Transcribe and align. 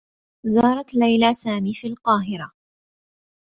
زارت 0.45 0.93
ليلى 0.95 1.33
سامي 1.33 1.73
في 1.73 1.87
القاهرة. 1.87 2.51